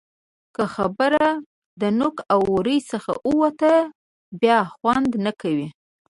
که 0.55 0.63
خبره 0.75 1.27
له 1.79 1.89
نوک 1.99 2.15
او 2.33 2.41
ورۍ 2.55 2.79
څخه 2.91 3.11
ووته؛ 3.29 3.73
بیا 4.41 4.59
خوند 4.73 5.11
نه 5.25 5.31
کوي. 5.41 5.69